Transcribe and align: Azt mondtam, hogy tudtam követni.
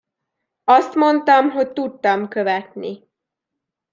Azt 0.63 0.95
mondtam, 0.95 1.49
hogy 1.49 1.71
tudtam 1.73 2.27
követni. 2.27 3.09